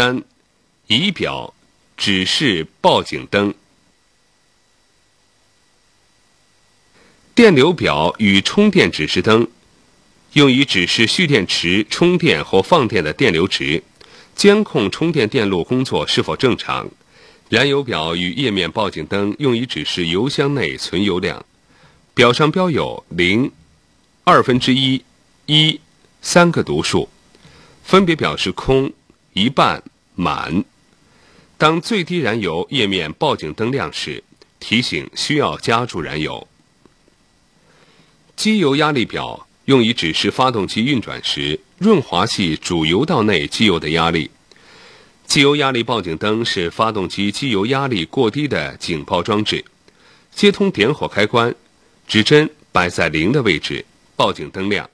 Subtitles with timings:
[0.00, 0.22] 三、
[0.86, 1.52] 仪表、
[1.96, 3.52] 指示报警灯。
[7.34, 9.48] 电流表与充电指示灯，
[10.34, 13.82] 用于指示蓄电池充电或放电的电流值，
[14.36, 16.88] 监控充电电路工作是否正常。
[17.48, 21.44] 燃油表与液面报警灯用于指示油箱内存油量，
[22.14, 23.50] 表上标有零、
[24.22, 25.02] 二分之一、
[25.46, 25.80] 一
[26.22, 27.08] 三个读数，
[27.82, 28.92] 分别表示空、
[29.38, 29.80] 一半、
[30.16, 30.64] 满。
[31.56, 34.20] 当最低燃油液面报警灯亮时，
[34.58, 36.48] 提醒需要加注燃油。
[38.34, 44.28] 机油压力表用于指示发动机运转时润滑系主油道内机油的压力。
[45.24, 49.64] 机油压力报警灯是发动机机油压力过低的警报装置。
[50.34, 51.54] 接通点火开关，
[52.08, 53.84] 指针摆在零的位置，
[54.16, 54.90] 报警灯亮。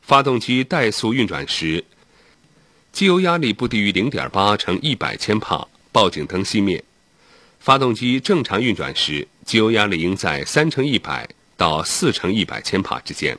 [0.00, 1.84] 发动机怠速运转时，
[2.96, 6.82] 机油压力不低于零点八乘一百千帕，报警灯熄灭。
[7.60, 11.28] 发动机正常运转时，机油压力应在三乘一百。
[11.58, 13.36] 到四乘一百千帕之间。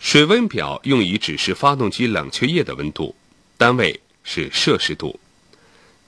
[0.00, 3.14] 水温表用以指示发动机冷却液的温度，
[3.56, 5.20] 单位是摄氏度。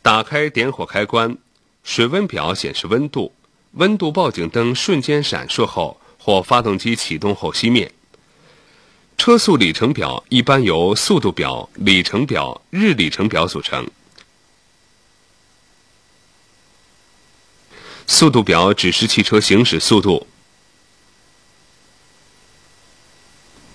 [0.00, 1.36] 打开点火开关，
[1.82, 3.34] 水温表显示温度，
[3.72, 7.90] 温度报警灯瞬间闪烁后或发动机启动后熄灭。
[9.16, 13.88] 车速里程表一般由速度表、里程表、日里程表组成。
[18.06, 20.26] 速度表指示汽车行驶速度，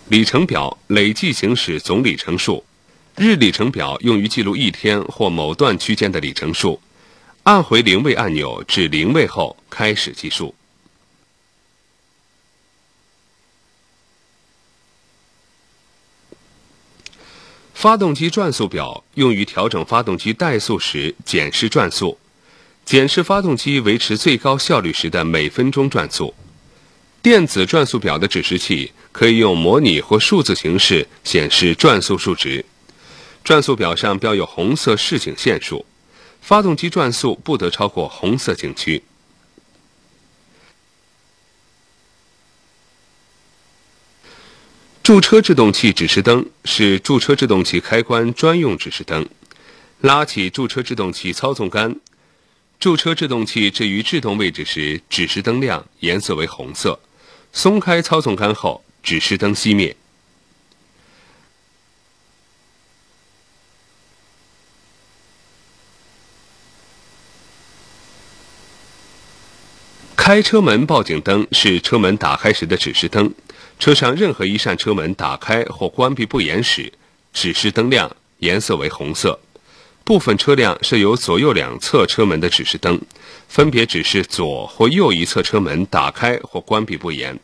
[0.08, 2.64] 里程表累计行驶总里程数，
[3.18, 6.82] 日里程表用于记录一天或某段区间的里程数。
[7.44, 10.56] 按回零位按钮至零位后开始计数。
[17.82, 22.16] 发动机转速表用于调整发动机怠速时检视转速。
[22.86, 26.32] 检视发动机维持最高效率时的每分钟转速。
[27.24, 32.64] 电子转速表的指示器可以用模拟或数字形式显示转速数值。
[33.44, 35.84] 转速表上标有红色示警线数，
[36.40, 39.02] 发动机转速不得超过红色警区。
[45.12, 49.28] 驻车制动器指示灯是驻车制动器开关专用指示灯。
[50.00, 51.98] 拉起驻车制动器操纵杆。
[52.80, 56.98] 驻车制动器置于制动位置时，指示灯亮，颜色为红色；
[57.52, 59.94] 松开操纵杆后，指示灯熄灭。
[70.24, 73.34] 开车门报警灯是车门打开时的指示灯，
[73.80, 76.94] 车上任何一扇车门打开或关闭不严时，
[77.34, 79.40] 指示灯亮，颜色为红色。
[80.04, 83.02] 部分车辆设有左右两侧车门的指示灯，
[83.48, 87.40] 分别指示左或右一侧车门打开或关闭不严。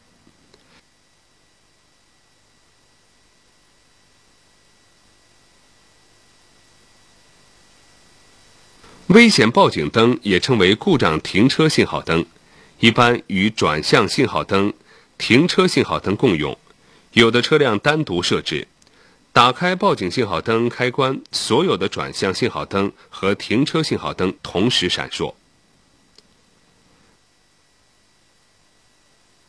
[9.08, 12.24] 危险报警灯也称为故障停车信号灯，
[12.80, 14.72] 一般与转向信号灯、
[15.18, 16.56] 停车信号灯共用，
[17.14, 18.68] 有的车辆单独设置。
[19.34, 25.34] 打开报警信号灯开关，所有的转向信号灯和停车信号灯同时闪烁。